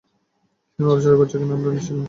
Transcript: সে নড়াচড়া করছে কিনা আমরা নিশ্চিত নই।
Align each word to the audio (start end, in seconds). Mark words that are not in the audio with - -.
সে 0.73 0.79
নড়াচড়া 0.79 1.17
করছে 1.19 1.35
কিনা 1.39 1.53
আমরা 1.57 1.69
নিশ্চিত 1.71 1.93
নই। 1.93 1.99